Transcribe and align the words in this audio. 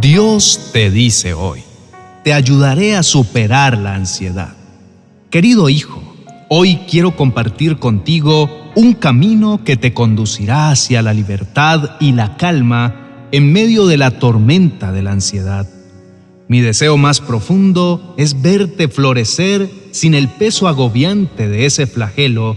Dios 0.00 0.70
te 0.72 0.90
dice 0.90 1.34
hoy, 1.34 1.62
te 2.24 2.32
ayudaré 2.32 2.96
a 2.96 3.02
superar 3.02 3.76
la 3.76 3.94
ansiedad. 3.94 4.54
Querido 5.28 5.68
hijo, 5.68 6.02
hoy 6.48 6.80
quiero 6.88 7.16
compartir 7.16 7.76
contigo 7.76 8.48
un 8.76 8.94
camino 8.94 9.62
que 9.62 9.76
te 9.76 9.92
conducirá 9.92 10.70
hacia 10.70 11.02
la 11.02 11.12
libertad 11.12 11.96
y 12.00 12.12
la 12.12 12.38
calma 12.38 13.26
en 13.30 13.52
medio 13.52 13.86
de 13.86 13.98
la 13.98 14.12
tormenta 14.12 14.90
de 14.90 15.02
la 15.02 15.12
ansiedad. 15.12 15.68
Mi 16.48 16.62
deseo 16.62 16.96
más 16.96 17.20
profundo 17.20 18.14
es 18.16 18.40
verte 18.40 18.88
florecer 18.88 19.70
sin 19.90 20.14
el 20.14 20.28
peso 20.28 20.66
agobiante 20.66 21.46
de 21.46 21.66
ese 21.66 21.86
flagelo 21.86 22.56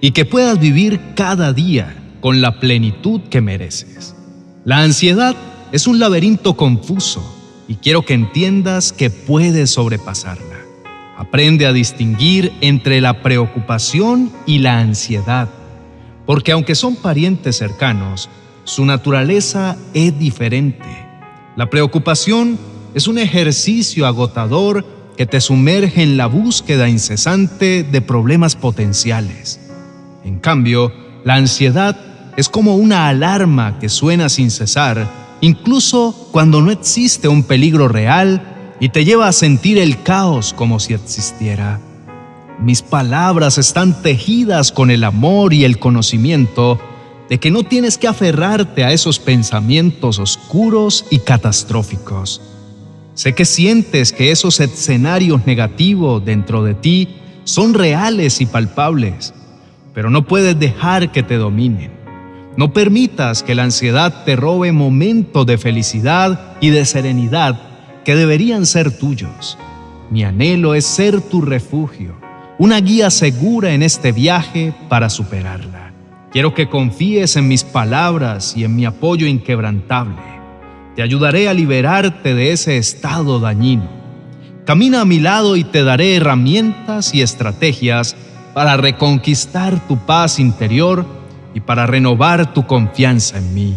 y 0.00 0.12
que 0.12 0.24
puedas 0.24 0.60
vivir 0.60 1.00
cada 1.16 1.52
día 1.52 1.96
con 2.20 2.40
la 2.40 2.60
plenitud 2.60 3.20
que 3.30 3.40
mereces. 3.40 4.14
La 4.64 4.78
ansiedad 4.78 5.34
es 5.74 5.88
un 5.88 5.98
laberinto 5.98 6.54
confuso 6.54 7.20
y 7.66 7.74
quiero 7.74 8.02
que 8.02 8.14
entiendas 8.14 8.92
que 8.92 9.10
puedes 9.10 9.70
sobrepasarla. 9.70 10.60
Aprende 11.18 11.66
a 11.66 11.72
distinguir 11.72 12.52
entre 12.60 13.00
la 13.00 13.22
preocupación 13.22 14.30
y 14.46 14.58
la 14.58 14.78
ansiedad, 14.78 15.48
porque 16.26 16.52
aunque 16.52 16.76
son 16.76 16.94
parientes 16.94 17.56
cercanos, 17.56 18.30
su 18.62 18.84
naturaleza 18.84 19.76
es 19.94 20.16
diferente. 20.16 20.86
La 21.56 21.68
preocupación 21.70 22.56
es 22.94 23.08
un 23.08 23.18
ejercicio 23.18 24.06
agotador 24.06 24.86
que 25.16 25.26
te 25.26 25.40
sumerge 25.40 26.04
en 26.04 26.16
la 26.16 26.26
búsqueda 26.26 26.88
incesante 26.88 27.82
de 27.82 28.00
problemas 28.00 28.54
potenciales. 28.54 29.58
En 30.24 30.38
cambio, 30.38 30.92
la 31.24 31.34
ansiedad 31.34 31.98
es 32.36 32.48
como 32.48 32.76
una 32.76 33.08
alarma 33.08 33.80
que 33.80 33.88
suena 33.88 34.28
sin 34.28 34.52
cesar, 34.52 35.23
incluso 35.40 36.28
cuando 36.32 36.60
no 36.60 36.70
existe 36.70 37.28
un 37.28 37.42
peligro 37.42 37.88
real 37.88 38.76
y 38.80 38.88
te 38.88 39.04
lleva 39.04 39.28
a 39.28 39.32
sentir 39.32 39.78
el 39.78 40.02
caos 40.02 40.52
como 40.52 40.80
si 40.80 40.94
existiera. 40.94 41.80
Mis 42.60 42.82
palabras 42.82 43.58
están 43.58 44.02
tejidas 44.02 44.72
con 44.72 44.90
el 44.90 45.04
amor 45.04 45.52
y 45.54 45.64
el 45.64 45.78
conocimiento 45.78 46.78
de 47.28 47.38
que 47.38 47.50
no 47.50 47.62
tienes 47.62 47.98
que 47.98 48.08
aferrarte 48.08 48.84
a 48.84 48.92
esos 48.92 49.18
pensamientos 49.18 50.18
oscuros 50.18 51.06
y 51.10 51.20
catastróficos 51.20 52.40
Sé 53.14 53.32
que 53.32 53.44
sientes 53.44 54.12
que 54.12 54.32
esos 54.32 54.58
escenarios 54.58 55.46
negativos 55.46 56.24
dentro 56.24 56.64
de 56.64 56.74
ti 56.74 57.08
son 57.44 57.74
reales 57.74 58.40
y 58.40 58.46
palpables, 58.46 59.32
pero 59.94 60.10
no 60.10 60.26
puedes 60.26 60.58
dejar 60.58 61.12
que 61.12 61.22
te 61.22 61.36
dominen. 61.36 61.92
No 62.56 62.72
permitas 62.72 63.42
que 63.42 63.56
la 63.56 63.64
ansiedad 63.64 64.24
te 64.24 64.36
robe 64.36 64.70
momentos 64.70 65.44
de 65.44 65.58
felicidad 65.58 66.56
y 66.60 66.70
de 66.70 66.84
serenidad 66.84 67.60
que 68.04 68.14
deberían 68.14 68.64
ser 68.64 68.96
tuyos. 68.96 69.58
Mi 70.10 70.22
anhelo 70.22 70.74
es 70.74 70.86
ser 70.86 71.20
tu 71.20 71.40
refugio, 71.40 72.14
una 72.58 72.80
guía 72.80 73.10
segura 73.10 73.74
en 73.74 73.82
este 73.82 74.12
viaje 74.12 74.72
para 74.88 75.10
superarla. 75.10 75.92
Quiero 76.30 76.54
que 76.54 76.68
confíes 76.68 77.34
en 77.34 77.48
mis 77.48 77.64
palabras 77.64 78.56
y 78.56 78.62
en 78.62 78.76
mi 78.76 78.84
apoyo 78.84 79.26
inquebrantable. 79.26 80.22
Te 80.94 81.02
ayudaré 81.02 81.48
a 81.48 81.54
liberarte 81.54 82.34
de 82.34 82.52
ese 82.52 82.76
estado 82.76 83.40
dañino. 83.40 83.88
Camina 84.64 85.00
a 85.00 85.04
mi 85.04 85.18
lado 85.18 85.56
y 85.56 85.64
te 85.64 85.82
daré 85.82 86.14
herramientas 86.16 87.14
y 87.14 87.22
estrategias 87.22 88.14
para 88.52 88.76
reconquistar 88.76 89.88
tu 89.88 89.98
paz 89.98 90.38
interior 90.38 91.04
y 91.54 91.60
para 91.60 91.86
renovar 91.86 92.52
tu 92.52 92.66
confianza 92.66 93.38
en 93.38 93.54
mí. 93.54 93.76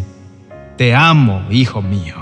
Te 0.76 0.94
amo, 0.94 1.42
hijo 1.50 1.80
mío. 1.80 2.16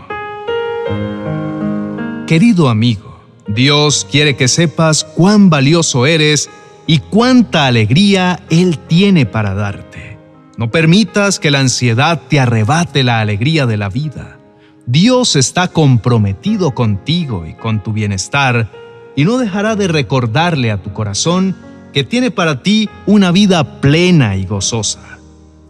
Querido 2.26 2.68
amigo, 2.68 3.20
Dios 3.48 4.06
quiere 4.10 4.36
que 4.36 4.48
sepas 4.48 5.04
cuán 5.04 5.50
valioso 5.50 6.06
eres 6.06 6.50
y 6.86 6.98
cuánta 6.98 7.66
alegría 7.66 8.40
Él 8.50 8.78
tiene 8.78 9.26
para 9.26 9.54
darte. 9.54 10.18
No 10.56 10.70
permitas 10.70 11.38
que 11.38 11.50
la 11.50 11.60
ansiedad 11.60 12.20
te 12.28 12.40
arrebate 12.40 13.02
la 13.04 13.20
alegría 13.20 13.66
de 13.66 13.76
la 13.76 13.88
vida. 13.88 14.38
Dios 14.86 15.36
está 15.36 15.68
comprometido 15.68 16.74
contigo 16.74 17.44
y 17.46 17.54
con 17.54 17.82
tu 17.82 17.92
bienestar 17.92 18.70
y 19.16 19.24
no 19.24 19.38
dejará 19.38 19.76
de 19.76 19.88
recordarle 19.88 20.70
a 20.70 20.82
tu 20.82 20.92
corazón 20.92 21.56
que 21.92 22.04
tiene 22.04 22.30
para 22.30 22.62
ti 22.62 22.88
una 23.06 23.32
vida 23.32 23.80
plena 23.80 24.36
y 24.36 24.44
gozosa. 24.44 25.15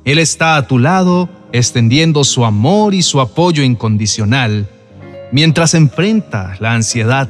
Él 0.07 0.19
está 0.19 0.57
a 0.57 0.69
tu 0.69 0.79
lado 0.79 1.29
extendiendo 1.53 2.23
su 2.23 2.45
amor 2.45 2.95
y 2.95 3.03
su 3.03 3.21
apoyo 3.21 3.65
incondicional 3.65 4.69
mientras 5.33 5.75
enfrentas 5.75 6.61
la 6.61 6.75
ansiedad. 6.75 7.29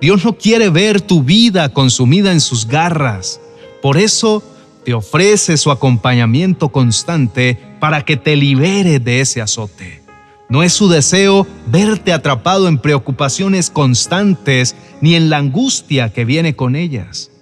Dios 0.00 0.24
no 0.24 0.38
quiere 0.38 0.70
ver 0.70 1.00
tu 1.00 1.24
vida 1.24 1.68
consumida 1.70 2.30
en 2.30 2.40
sus 2.40 2.68
garras. 2.68 3.40
Por 3.82 3.96
eso 3.96 4.42
te 4.84 4.94
ofrece 4.94 5.56
su 5.56 5.72
acompañamiento 5.72 6.68
constante 6.68 7.58
para 7.80 8.04
que 8.04 8.16
te 8.16 8.36
libere 8.36 9.00
de 9.00 9.20
ese 9.20 9.42
azote. 9.42 10.00
No 10.48 10.62
es 10.62 10.72
su 10.72 10.88
deseo 10.88 11.44
verte 11.66 12.12
atrapado 12.12 12.68
en 12.68 12.78
preocupaciones 12.78 13.68
constantes 13.68 14.76
ni 15.00 15.16
en 15.16 15.28
la 15.28 15.38
angustia 15.38 16.12
que 16.12 16.24
viene 16.24 16.54
con 16.54 16.76
ellas. 16.76 17.32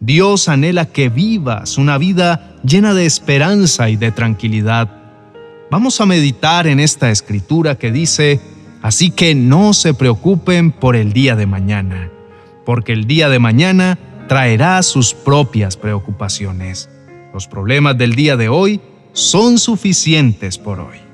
Dios 0.00 0.48
anhela 0.48 0.86
que 0.86 1.08
vivas 1.08 1.78
una 1.78 1.98
vida 1.98 2.56
llena 2.62 2.92
de 2.94 3.06
esperanza 3.06 3.88
y 3.88 3.96
de 3.96 4.12
tranquilidad. 4.12 4.90
Vamos 5.70 6.00
a 6.00 6.06
meditar 6.06 6.66
en 6.66 6.80
esta 6.80 7.10
escritura 7.10 7.76
que 7.76 7.90
dice, 7.90 8.40
así 8.82 9.10
que 9.10 9.34
no 9.34 9.72
se 9.72 9.94
preocupen 9.94 10.70
por 10.70 10.96
el 10.96 11.12
día 11.12 11.34
de 11.34 11.46
mañana, 11.46 12.10
porque 12.64 12.92
el 12.92 13.06
día 13.06 13.28
de 13.28 13.38
mañana 13.38 13.98
traerá 14.28 14.82
sus 14.82 15.14
propias 15.14 15.76
preocupaciones. 15.76 16.90
Los 17.32 17.46
problemas 17.46 17.96
del 17.96 18.14
día 18.14 18.36
de 18.36 18.48
hoy 18.48 18.80
son 19.12 19.58
suficientes 19.58 20.58
por 20.58 20.80
hoy. 20.80 21.05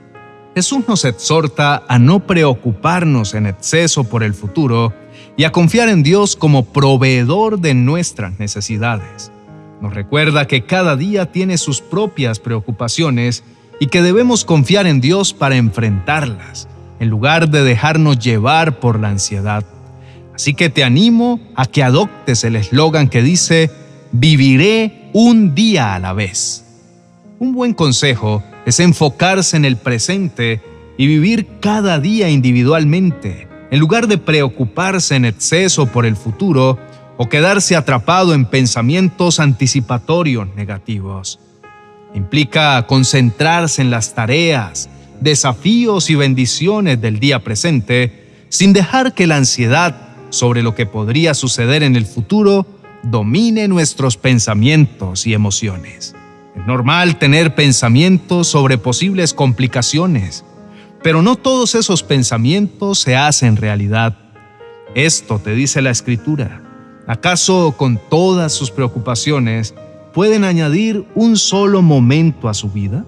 Jesús 0.54 0.84
nos 0.86 1.04
exhorta 1.06 1.82
a 1.88 1.98
no 1.98 2.26
preocuparnos 2.26 3.32
en 3.34 3.46
exceso 3.46 4.04
por 4.04 4.22
el 4.22 4.34
futuro 4.34 4.92
y 5.36 5.44
a 5.44 5.52
confiar 5.52 5.88
en 5.88 6.02
Dios 6.02 6.36
como 6.36 6.64
proveedor 6.64 7.58
de 7.58 7.72
nuestras 7.72 8.38
necesidades. 8.38 9.32
Nos 9.80 9.94
recuerda 9.94 10.46
que 10.46 10.64
cada 10.66 10.94
día 10.94 11.32
tiene 11.32 11.56
sus 11.56 11.80
propias 11.80 12.38
preocupaciones 12.38 13.44
y 13.80 13.86
que 13.86 14.02
debemos 14.02 14.44
confiar 14.44 14.86
en 14.86 15.00
Dios 15.00 15.32
para 15.32 15.56
enfrentarlas, 15.56 16.68
en 17.00 17.08
lugar 17.08 17.48
de 17.48 17.64
dejarnos 17.64 18.18
llevar 18.18 18.78
por 18.78 19.00
la 19.00 19.08
ansiedad. 19.08 19.64
Así 20.34 20.52
que 20.52 20.68
te 20.68 20.84
animo 20.84 21.40
a 21.56 21.64
que 21.64 21.82
adoptes 21.82 22.44
el 22.44 22.56
eslogan 22.56 23.08
que 23.08 23.22
dice, 23.22 23.70
viviré 24.12 25.08
un 25.14 25.54
día 25.54 25.94
a 25.94 25.98
la 25.98 26.12
vez. 26.12 26.64
Un 27.38 27.54
buen 27.54 27.72
consejo 27.72 28.44
es 28.66 28.80
enfocarse 28.80 29.56
en 29.56 29.64
el 29.64 29.76
presente 29.76 30.60
y 30.96 31.06
vivir 31.06 31.46
cada 31.60 31.98
día 31.98 32.28
individualmente, 32.28 33.48
en 33.70 33.78
lugar 33.78 34.06
de 34.06 34.18
preocuparse 34.18 35.16
en 35.16 35.24
exceso 35.24 35.86
por 35.86 36.06
el 36.06 36.16
futuro 36.16 36.78
o 37.16 37.28
quedarse 37.28 37.76
atrapado 37.76 38.34
en 38.34 38.46
pensamientos 38.46 39.40
anticipatorios 39.40 40.48
negativos. 40.54 41.38
Implica 42.14 42.86
concentrarse 42.86 43.80
en 43.82 43.90
las 43.90 44.14
tareas, 44.14 44.88
desafíos 45.20 46.10
y 46.10 46.14
bendiciones 46.14 47.00
del 47.00 47.18
día 47.20 47.42
presente 47.42 48.44
sin 48.48 48.72
dejar 48.72 49.14
que 49.14 49.26
la 49.26 49.36
ansiedad 49.36 49.96
sobre 50.30 50.62
lo 50.62 50.74
que 50.74 50.84
podría 50.86 51.34
suceder 51.34 51.82
en 51.82 51.96
el 51.96 52.06
futuro 52.06 52.66
domine 53.02 53.68
nuestros 53.68 54.16
pensamientos 54.16 55.26
y 55.26 55.34
emociones. 55.34 56.14
Es 56.54 56.66
normal 56.66 57.18
tener 57.18 57.54
pensamientos 57.54 58.46
sobre 58.46 58.76
posibles 58.76 59.32
complicaciones, 59.32 60.44
pero 61.02 61.22
no 61.22 61.36
todos 61.36 61.74
esos 61.74 62.02
pensamientos 62.02 62.98
se 63.00 63.16
hacen 63.16 63.56
realidad. 63.56 64.16
Esto 64.94 65.38
te 65.38 65.54
dice 65.54 65.80
la 65.80 65.90
escritura. 65.90 66.62
¿Acaso 67.06 67.74
con 67.76 67.98
todas 68.10 68.52
sus 68.52 68.70
preocupaciones 68.70 69.74
pueden 70.12 70.44
añadir 70.44 71.06
un 71.14 71.38
solo 71.38 71.80
momento 71.80 72.50
a 72.50 72.54
su 72.54 72.70
vida? 72.70 73.04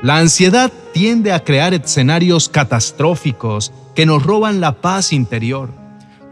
La 0.00 0.18
ansiedad 0.18 0.72
tiende 0.92 1.32
a 1.32 1.42
crear 1.42 1.74
escenarios 1.74 2.48
catastróficos 2.48 3.72
que 3.96 4.06
nos 4.06 4.22
roban 4.22 4.60
la 4.60 4.80
paz 4.80 5.12
interior. 5.12 5.70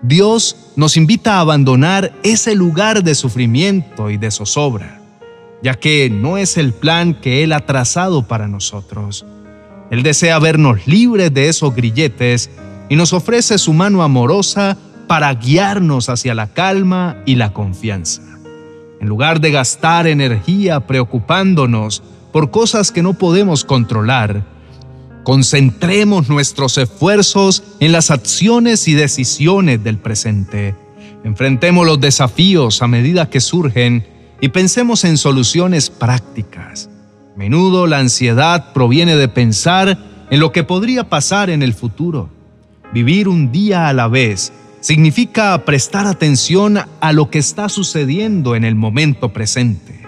Dios 0.03 0.73
nos 0.77 0.97
invita 0.97 1.35
a 1.35 1.41
abandonar 1.41 2.13
ese 2.23 2.55
lugar 2.55 3.03
de 3.03 3.17
sufrimiento 3.17 4.09
y 4.09 4.17
de 4.17 4.31
zozobra 4.31 4.98
ya 5.63 5.75
que 5.75 6.11
no 6.11 6.39
es 6.39 6.57
el 6.57 6.73
plan 6.73 7.15
que 7.15 7.43
Él 7.43 7.53
ha 7.53 7.67
trazado 7.67 8.27
para 8.27 8.49
nosotros. 8.49 9.25
Él 9.91 10.03
desea 10.03 10.39
vernos 10.39 10.87
libres 10.87 11.33
de 11.33 11.49
esos 11.49 11.75
grilletes 11.75 12.51
y 12.89 12.97
nos 12.97 13.13
ofrece 13.13 13.59
su 13.59 13.73
mano 13.73 14.03
amorosa 14.03 14.77
para 15.07 15.33
guiarnos 15.35 16.09
hacia 16.09 16.35
la 16.35 16.49
calma 16.53 17.17
y 17.27 17.37
la 17.37 17.53
confianza. 17.53 18.23
En 19.01 19.09
lugar 19.09 19.41
de 19.41 19.51
gastar 19.51 20.07
energía 20.07 20.81
preocupándonos 20.81 22.03
por 22.33 22.51
cosas 22.51 22.93
que 22.93 23.03
no 23.03 23.15
podemos 23.15 23.65
controlar, 23.65 24.45
Concentremos 25.29 26.31
nuestros 26.31 26.79
esfuerzos 26.79 27.63
en 27.81 27.93
las 27.93 28.11
acciones 28.11 28.89
y 28.89 28.95
decisiones 28.95 29.85
del 29.85 29.99
presente. 29.99 30.75
Enfrentemos 31.23 31.87
los 31.87 32.01
desafíos 32.01 32.81
a 32.81 32.89
medida 32.89 33.29
que 33.29 33.41
surgen 33.41 34.07
y 34.41 34.49
pensemos 34.49 35.05
en 35.05 35.19
soluciones 35.19 35.91
prácticas. 35.91 36.89
Menudo 37.37 37.87
la 37.87 37.99
ansiedad 37.99 38.73
proviene 38.73 39.17
de 39.17 39.29
pensar 39.29 39.99
en 40.31 40.41
lo 40.41 40.53
que 40.53 40.65
podría 40.65 41.09
pasar 41.09 41.51
en 41.51 41.63
el 41.63 41.75
futuro. 41.75 42.29
Vivir 42.93 43.29
un 43.29 43.53
día 43.53 43.89
a 43.89 43.93
la 43.93 44.09
vez 44.09 44.53
significa 44.81 45.65
prestar 45.65 46.07
atención 46.07 46.79
a 47.01 47.13
lo 47.13 47.31
que 47.31 47.39
está 47.39 47.69
sucediendo 47.69 48.55
en 48.55 48.65
el 48.65 48.75
momento 48.75 49.33
presente, 49.33 50.01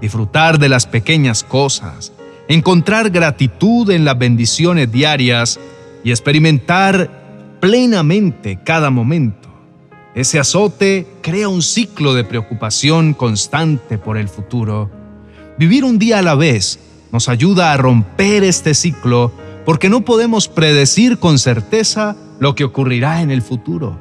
disfrutar 0.00 0.58
de 0.58 0.68
las 0.68 0.86
pequeñas 0.86 1.42
cosas, 1.42 2.12
encontrar 2.48 3.10
gratitud 3.10 3.90
en 3.90 4.04
las 4.04 4.18
bendiciones 4.18 4.90
diarias 4.92 5.58
y 6.04 6.10
experimentar 6.10 7.58
plenamente 7.60 8.58
cada 8.64 8.90
momento. 8.90 9.49
Ese 10.14 10.40
azote 10.40 11.06
crea 11.22 11.48
un 11.48 11.62
ciclo 11.62 12.14
de 12.14 12.24
preocupación 12.24 13.14
constante 13.14 13.96
por 13.96 14.16
el 14.16 14.28
futuro. 14.28 14.90
Vivir 15.56 15.84
un 15.84 16.00
día 16.00 16.18
a 16.18 16.22
la 16.22 16.34
vez 16.34 16.80
nos 17.12 17.28
ayuda 17.28 17.72
a 17.72 17.76
romper 17.76 18.42
este 18.42 18.74
ciclo 18.74 19.30
porque 19.64 19.88
no 19.88 20.04
podemos 20.04 20.48
predecir 20.48 21.18
con 21.18 21.38
certeza 21.38 22.16
lo 22.40 22.56
que 22.56 22.64
ocurrirá 22.64 23.22
en 23.22 23.30
el 23.30 23.40
futuro. 23.40 24.00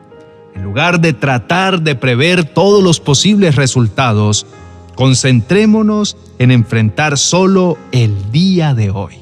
En 0.56 0.64
lugar 0.64 1.00
de 1.00 1.14
tratar 1.14 1.82
de 1.82 1.94
prever 1.94 2.44
todos 2.44 2.84
los 2.84 3.00
posibles 3.00 3.56
resultados, 3.56 4.48
concentrémonos 4.96 6.18
en 6.40 6.50
enfrentar 6.50 7.20
solo 7.20 7.78
el 7.92 8.32
día 8.32 8.74
de 8.74 8.90
hoy. 8.90 9.20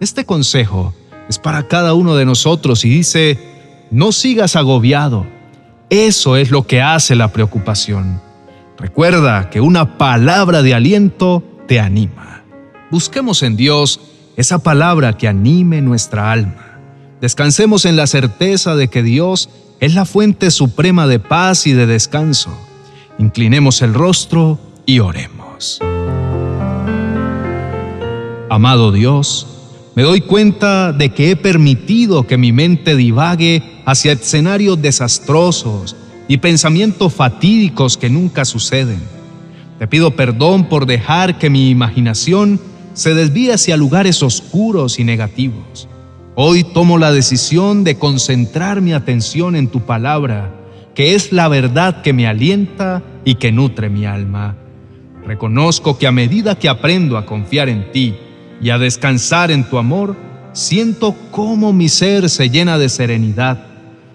Este 0.00 0.24
consejo 0.24 0.94
es 1.28 1.38
para 1.38 1.68
cada 1.68 1.94
uno 1.94 2.16
de 2.16 2.24
nosotros 2.24 2.84
y 2.84 2.88
dice, 2.88 3.38
no 3.92 4.10
sigas 4.10 4.56
agobiado. 4.56 5.37
Eso 5.90 6.36
es 6.36 6.50
lo 6.50 6.66
que 6.66 6.82
hace 6.82 7.14
la 7.14 7.32
preocupación. 7.32 8.20
Recuerda 8.76 9.48
que 9.48 9.60
una 9.60 9.96
palabra 9.96 10.62
de 10.62 10.74
aliento 10.74 11.42
te 11.66 11.80
anima. 11.80 12.44
Busquemos 12.90 13.42
en 13.42 13.56
Dios 13.56 14.00
esa 14.36 14.58
palabra 14.58 15.14
que 15.14 15.28
anime 15.28 15.80
nuestra 15.80 16.30
alma. 16.30 16.78
Descansemos 17.20 17.86
en 17.86 17.96
la 17.96 18.06
certeza 18.06 18.76
de 18.76 18.88
que 18.88 19.02
Dios 19.02 19.48
es 19.80 19.94
la 19.94 20.04
fuente 20.04 20.50
suprema 20.50 21.06
de 21.06 21.18
paz 21.18 21.66
y 21.66 21.72
de 21.72 21.86
descanso. 21.86 22.50
Inclinemos 23.18 23.82
el 23.82 23.94
rostro 23.94 24.58
y 24.86 25.00
oremos. 25.00 25.80
Amado 28.50 28.92
Dios, 28.92 29.57
me 29.98 30.04
doy 30.04 30.20
cuenta 30.20 30.92
de 30.92 31.08
que 31.08 31.32
he 31.32 31.34
permitido 31.34 32.24
que 32.24 32.38
mi 32.38 32.52
mente 32.52 32.94
divague 32.94 33.64
hacia 33.84 34.12
escenarios 34.12 34.80
desastrosos 34.80 35.96
y 36.28 36.36
pensamientos 36.36 37.12
fatídicos 37.12 37.96
que 37.96 38.08
nunca 38.08 38.44
suceden. 38.44 39.00
Te 39.80 39.88
pido 39.88 40.14
perdón 40.14 40.68
por 40.68 40.86
dejar 40.86 41.36
que 41.36 41.50
mi 41.50 41.70
imaginación 41.70 42.60
se 42.92 43.12
desvíe 43.12 43.52
hacia 43.52 43.76
lugares 43.76 44.22
oscuros 44.22 45.00
y 45.00 45.04
negativos. 45.04 45.88
Hoy 46.36 46.62
tomo 46.62 46.96
la 46.96 47.10
decisión 47.10 47.82
de 47.82 47.98
concentrar 47.98 48.80
mi 48.80 48.92
atención 48.92 49.56
en 49.56 49.66
tu 49.66 49.80
palabra, 49.80 50.54
que 50.94 51.16
es 51.16 51.32
la 51.32 51.48
verdad 51.48 52.02
que 52.02 52.12
me 52.12 52.28
alienta 52.28 53.02
y 53.24 53.34
que 53.34 53.50
nutre 53.50 53.88
mi 53.88 54.06
alma. 54.06 54.54
Reconozco 55.26 55.98
que 55.98 56.06
a 56.06 56.12
medida 56.12 56.56
que 56.56 56.68
aprendo 56.68 57.18
a 57.18 57.26
confiar 57.26 57.68
en 57.68 57.90
ti 57.90 58.14
y 58.60 58.70
a 58.70 58.78
descansar 58.78 59.50
en 59.50 59.64
tu 59.64 59.78
amor, 59.78 60.16
siento 60.52 61.14
cómo 61.30 61.72
mi 61.72 61.88
ser 61.88 62.28
se 62.28 62.50
llena 62.50 62.78
de 62.78 62.88
serenidad. 62.88 63.58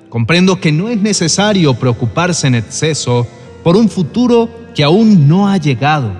Comprendo 0.09 0.59
que 0.59 0.71
no 0.71 0.89
es 0.89 1.01
necesario 1.01 1.73
preocuparse 1.73 2.47
en 2.47 2.55
exceso 2.55 3.27
por 3.63 3.75
un 3.75 3.89
futuro 3.89 4.49
que 4.75 4.83
aún 4.83 5.27
no 5.27 5.47
ha 5.47 5.57
llegado. 5.57 6.11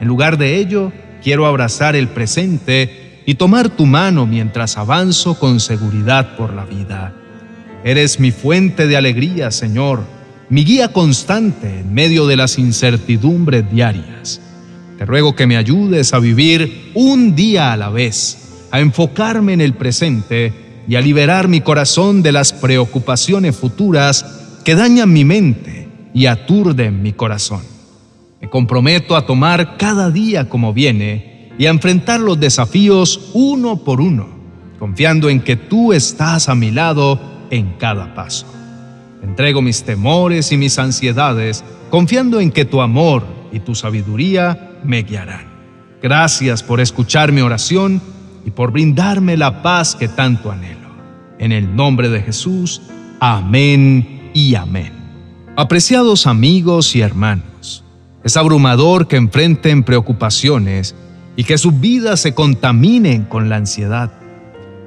En 0.00 0.08
lugar 0.08 0.38
de 0.38 0.56
ello, 0.56 0.92
quiero 1.22 1.46
abrazar 1.46 1.96
el 1.96 2.08
presente 2.08 3.22
y 3.26 3.34
tomar 3.34 3.70
tu 3.70 3.86
mano 3.86 4.26
mientras 4.26 4.76
avanzo 4.76 5.38
con 5.38 5.60
seguridad 5.60 6.36
por 6.36 6.52
la 6.54 6.64
vida. 6.64 7.12
Eres 7.84 8.20
mi 8.20 8.30
fuente 8.30 8.86
de 8.86 8.96
alegría, 8.96 9.50
Señor, 9.50 10.04
mi 10.48 10.64
guía 10.64 10.92
constante 10.92 11.80
en 11.80 11.92
medio 11.92 12.26
de 12.26 12.36
las 12.36 12.58
incertidumbres 12.58 13.70
diarias. 13.70 14.40
Te 14.98 15.06
ruego 15.06 15.34
que 15.34 15.46
me 15.46 15.56
ayudes 15.56 16.14
a 16.14 16.20
vivir 16.20 16.92
un 16.94 17.34
día 17.34 17.72
a 17.72 17.76
la 17.76 17.90
vez, 17.90 18.68
a 18.70 18.80
enfocarme 18.80 19.52
en 19.52 19.60
el 19.60 19.74
presente 19.74 20.52
y 20.86 20.94
a 20.94 21.00
liberar 21.00 21.48
mi 21.48 21.60
corazón 21.60 22.22
de 22.22 22.30
las 22.30 22.52
preocupaciones 22.52 23.56
futuras 23.56 24.60
que 24.64 24.76
dañan 24.76 25.12
mi 25.12 25.24
mente 25.24 25.88
y 26.14 26.26
aturden 26.26 27.02
mi 27.02 27.12
corazón. 27.12 27.62
Me 28.40 28.48
comprometo 28.48 29.16
a 29.16 29.26
tomar 29.26 29.76
cada 29.78 30.10
día 30.10 30.48
como 30.48 30.72
viene 30.72 31.50
y 31.58 31.66
a 31.66 31.70
enfrentar 31.70 32.20
los 32.20 32.38
desafíos 32.38 33.30
uno 33.32 33.78
por 33.78 34.00
uno, 34.00 34.28
confiando 34.78 35.28
en 35.28 35.40
que 35.40 35.56
tú 35.56 35.92
estás 35.92 36.48
a 36.48 36.54
mi 36.54 36.70
lado 36.70 37.20
en 37.50 37.72
cada 37.78 38.14
paso. 38.14 38.46
entrego 39.22 39.62
mis 39.62 39.82
temores 39.82 40.52
y 40.52 40.56
mis 40.56 40.78
ansiedades, 40.78 41.64
confiando 41.90 42.40
en 42.40 42.52
que 42.52 42.64
tu 42.64 42.80
amor 42.82 43.24
y 43.52 43.60
tu 43.60 43.74
sabiduría 43.74 44.73
me 44.84 45.02
guiarán. 45.02 45.46
Gracias 46.02 46.62
por 46.62 46.80
escuchar 46.80 47.32
mi 47.32 47.40
oración 47.40 48.00
y 48.44 48.50
por 48.50 48.70
brindarme 48.72 49.36
la 49.36 49.62
paz 49.62 49.94
que 49.94 50.08
tanto 50.08 50.50
anhelo. 50.50 50.88
En 51.38 51.50
el 51.52 51.74
nombre 51.74 52.08
de 52.08 52.20
Jesús, 52.20 52.82
amén 53.20 54.30
y 54.34 54.54
amén. 54.54 54.92
Apreciados 55.56 56.26
amigos 56.26 56.94
y 56.94 57.00
hermanos, 57.00 57.84
es 58.22 58.36
abrumador 58.36 59.08
que 59.08 59.16
enfrenten 59.16 59.82
preocupaciones 59.82 60.94
y 61.36 61.44
que 61.44 61.58
sus 61.58 61.80
vidas 61.80 62.20
se 62.20 62.34
contaminen 62.34 63.24
con 63.24 63.48
la 63.48 63.56
ansiedad. 63.56 64.12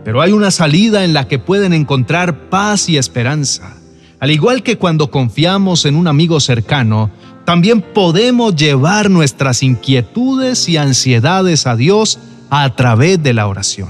Pero 0.04 0.22
hay 0.22 0.32
una 0.32 0.52
salida 0.52 1.04
en 1.04 1.14
la 1.14 1.28
que 1.28 1.40
pueden 1.40 1.74
encontrar 1.74 2.50
paz 2.50 2.90
y 2.90 2.98
esperanza. 2.98 3.78
Al 4.20 4.32
igual 4.32 4.64
que 4.64 4.78
cuando 4.78 5.12
confiamos 5.12 5.86
en 5.86 5.96
un 5.96 6.08
amigo 6.08 6.40
cercano, 6.40 7.12
también 7.48 7.82
podemos 7.82 8.58
llevar 8.58 9.10
nuestras 9.10 9.64
inquietudes 9.64 10.68
y 10.68 10.76
ansiedades 10.76 11.66
a 11.66 11.78
Dios 11.78 12.20
a 12.50 12.76
través 12.76 13.24
de 13.24 13.34
la 13.34 13.48
oración. 13.48 13.88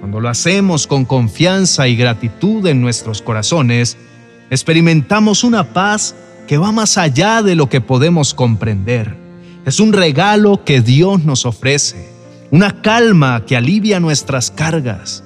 Cuando 0.00 0.18
lo 0.18 0.28
hacemos 0.28 0.88
con 0.88 1.04
confianza 1.04 1.86
y 1.86 1.94
gratitud 1.94 2.66
en 2.66 2.80
nuestros 2.80 3.22
corazones, 3.22 3.96
experimentamos 4.50 5.44
una 5.44 5.72
paz 5.72 6.16
que 6.48 6.58
va 6.58 6.72
más 6.72 6.98
allá 6.98 7.40
de 7.40 7.54
lo 7.54 7.68
que 7.68 7.80
podemos 7.80 8.34
comprender 8.34 9.22
es 9.64 9.78
un 9.78 9.92
regalo 9.92 10.64
que 10.64 10.80
Dios 10.80 11.24
nos 11.24 11.46
ofrece, 11.46 12.08
una 12.50 12.82
calma 12.82 13.44
que 13.46 13.56
alivia 13.56 14.00
nuestras 14.00 14.50
cargas. 14.50 15.22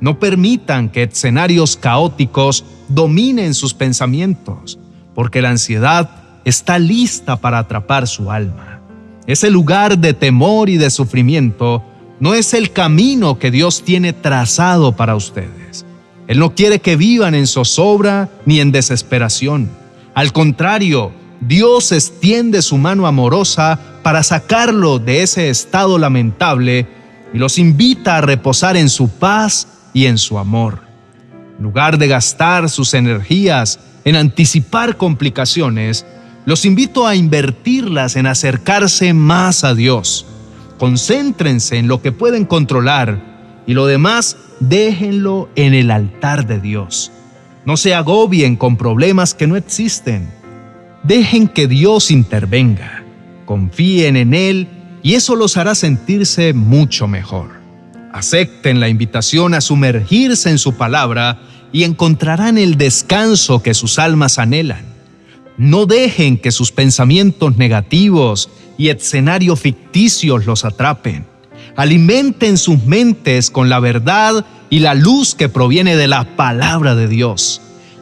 No 0.00 0.18
permitan 0.18 0.90
que 0.90 1.04
escenarios 1.04 1.78
caóticos 1.78 2.62
dominen 2.88 3.54
sus 3.54 3.72
pensamientos, 3.72 4.78
porque 5.14 5.40
la 5.40 5.48
ansiedad 5.48 6.19
está 6.44 6.78
lista 6.78 7.36
para 7.36 7.58
atrapar 7.58 8.06
su 8.06 8.30
alma. 8.30 8.80
Ese 9.26 9.50
lugar 9.50 9.98
de 9.98 10.14
temor 10.14 10.68
y 10.68 10.76
de 10.76 10.90
sufrimiento 10.90 11.84
no 12.18 12.34
es 12.34 12.54
el 12.54 12.72
camino 12.72 13.38
que 13.38 13.50
Dios 13.50 13.82
tiene 13.82 14.12
trazado 14.12 14.92
para 14.92 15.14
ustedes. 15.14 15.84
Él 16.26 16.38
no 16.38 16.54
quiere 16.54 16.80
que 16.80 16.96
vivan 16.96 17.34
en 17.34 17.46
zozobra 17.46 18.28
ni 18.44 18.60
en 18.60 18.72
desesperación. 18.72 19.70
Al 20.14 20.32
contrario, 20.32 21.12
Dios 21.40 21.92
extiende 21.92 22.62
su 22.62 22.76
mano 22.76 23.06
amorosa 23.06 23.78
para 24.02 24.22
sacarlo 24.22 24.98
de 24.98 25.22
ese 25.22 25.48
estado 25.48 25.98
lamentable 25.98 26.86
y 27.32 27.38
los 27.38 27.58
invita 27.58 28.16
a 28.16 28.20
reposar 28.20 28.76
en 28.76 28.88
su 28.88 29.08
paz 29.08 29.68
y 29.94 30.06
en 30.06 30.18
su 30.18 30.38
amor. 30.38 30.80
En 31.58 31.64
lugar 31.64 31.98
de 31.98 32.08
gastar 32.08 32.68
sus 32.68 32.94
energías 32.94 33.80
en 34.04 34.16
anticipar 34.16 34.96
complicaciones, 34.96 36.06
los 36.50 36.64
invito 36.64 37.06
a 37.06 37.14
invertirlas 37.14 38.16
en 38.16 38.26
acercarse 38.26 39.14
más 39.14 39.64
a 39.64 39.74
Dios. 39.74 40.26
Concéntrense 40.78 41.78
en 41.78 41.88
lo 41.88 42.02
que 42.02 42.12
pueden 42.12 42.44
controlar 42.44 43.62
y 43.66 43.74
lo 43.74 43.86
demás 43.86 44.36
déjenlo 44.58 45.48
en 45.54 45.74
el 45.74 45.90
altar 45.90 46.46
de 46.46 46.60
Dios. 46.60 47.12
No 47.64 47.76
se 47.76 47.94
agobien 47.94 48.56
con 48.56 48.76
problemas 48.76 49.32
que 49.32 49.46
no 49.46 49.56
existen 49.56 50.28
Dejen 51.02 51.48
que 51.48 51.66
Dios 51.66 52.10
intervenga, 52.10 53.02
confíen 53.46 54.16
en 54.16 54.34
Él 54.34 54.68
y 55.02 55.14
eso 55.14 55.34
los 55.34 55.56
hará 55.56 55.74
sentirse 55.74 56.52
mucho 56.52 57.08
mejor. 57.08 57.52
Acepten 58.12 58.80
la 58.80 58.88
invitación 58.88 59.54
a 59.54 59.62
sumergirse 59.62 60.50
en 60.50 60.58
su 60.58 60.74
palabra 60.74 61.40
y 61.72 61.84
encontrarán 61.84 62.58
el 62.58 62.76
descanso 62.76 63.62
que 63.62 63.72
sus 63.72 63.98
almas 63.98 64.38
anhelan. 64.38 64.89
No 65.60 65.84
dejen 65.84 66.38
que 66.38 66.52
sus 66.52 66.72
pensamientos 66.72 67.58
negativos 67.58 68.48
y 68.78 68.88
escenarios 68.88 69.60
ficticios 69.60 70.46
los 70.46 70.64
atrapen. 70.64 71.26
Alimenten 71.76 72.56
sus 72.56 72.82
mentes 72.86 73.50
con 73.50 73.68
la 73.68 73.78
verdad 73.78 74.46
y 74.70 74.78
la 74.78 74.94
luz 74.94 75.34
que 75.34 75.50
proviene 75.50 75.96
de 75.96 76.08
la 76.08 76.34
palabra 76.34 76.94
de 76.94 77.08
Dios. 77.08 77.60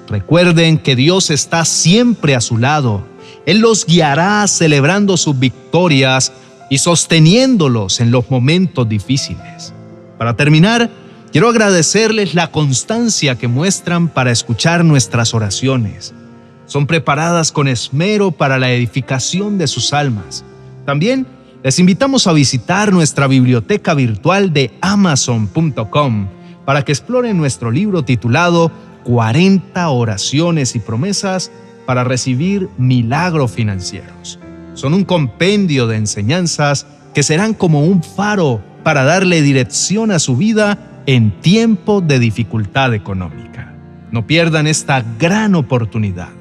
Recuerden 0.08 0.78
que 0.78 0.94
Dios 0.94 1.30
está 1.30 1.64
siempre 1.64 2.36
a 2.36 2.40
su 2.40 2.58
lado. 2.58 3.04
Él 3.44 3.58
los 3.58 3.86
guiará 3.86 4.46
celebrando 4.46 5.16
sus 5.16 5.36
victorias 5.36 6.32
y 6.70 6.78
sosteniéndolos 6.78 7.98
en 7.98 8.12
los 8.12 8.30
momentos 8.30 8.88
difíciles. 8.88 9.74
Para 10.16 10.36
terminar, 10.36 10.90
quiero 11.32 11.48
agradecerles 11.48 12.36
la 12.36 12.52
constancia 12.52 13.34
que 13.34 13.48
muestran 13.48 14.06
para 14.06 14.30
escuchar 14.30 14.84
nuestras 14.84 15.34
oraciones. 15.34 16.14
Son 16.68 16.86
preparadas 16.86 17.50
con 17.50 17.66
esmero 17.66 18.30
para 18.30 18.58
la 18.58 18.70
edificación 18.70 19.56
de 19.58 19.66
sus 19.66 19.92
almas. 19.94 20.44
También 20.84 21.26
les 21.64 21.78
invitamos 21.78 22.26
a 22.26 22.32
visitar 22.32 22.92
nuestra 22.92 23.26
biblioteca 23.26 23.94
virtual 23.94 24.52
de 24.52 24.70
amazon.com 24.82 26.28
para 26.66 26.84
que 26.84 26.92
exploren 26.92 27.38
nuestro 27.38 27.70
libro 27.70 28.04
titulado 28.04 28.70
40 29.04 29.88
oraciones 29.88 30.76
y 30.76 30.78
promesas 30.78 31.50
para 31.86 32.04
recibir 32.04 32.68
milagros 32.76 33.50
financieros. 33.50 34.38
Son 34.74 34.92
un 34.92 35.04
compendio 35.04 35.86
de 35.86 35.96
enseñanzas 35.96 36.86
que 37.14 37.22
serán 37.22 37.54
como 37.54 37.82
un 37.82 38.02
faro 38.02 38.62
para 38.84 39.04
darle 39.04 39.40
dirección 39.40 40.10
a 40.10 40.18
su 40.18 40.36
vida 40.36 41.02
en 41.06 41.40
tiempo 41.40 42.02
de 42.02 42.18
dificultad 42.18 42.92
económica. 42.92 43.74
No 44.12 44.26
pierdan 44.26 44.66
esta 44.66 45.02
gran 45.18 45.54
oportunidad. 45.54 46.37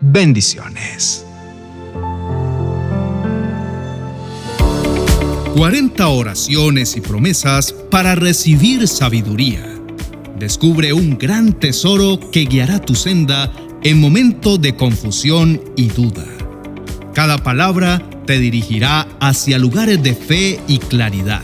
Bendiciones. 0.00 1.26
40 5.54 6.08
oraciones 6.08 6.96
y 6.96 7.02
promesas 7.02 7.74
para 7.90 8.14
recibir 8.14 8.88
sabiduría. 8.88 9.62
Descubre 10.38 10.94
un 10.94 11.18
gran 11.18 11.52
tesoro 11.52 12.18
que 12.32 12.46
guiará 12.46 12.78
tu 12.78 12.94
senda 12.94 13.52
en 13.82 14.00
momentos 14.00 14.60
de 14.62 14.74
confusión 14.74 15.60
y 15.76 15.88
duda. 15.88 16.24
Cada 17.12 17.36
palabra 17.42 18.02
te 18.24 18.38
dirigirá 18.38 19.06
hacia 19.20 19.58
lugares 19.58 20.02
de 20.02 20.14
fe 20.14 20.60
y 20.66 20.78
claridad. 20.78 21.42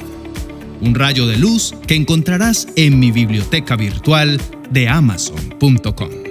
Un 0.80 0.94
rayo 0.94 1.26
de 1.26 1.36
luz 1.36 1.74
que 1.86 1.94
encontrarás 1.94 2.68
en 2.76 2.98
mi 2.98 3.10
biblioteca 3.10 3.76
virtual 3.76 4.40
de 4.70 4.88
amazon.com. 4.88 6.25